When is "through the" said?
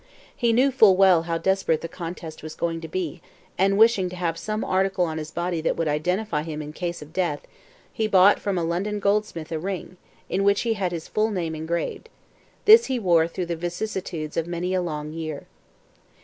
13.27-13.55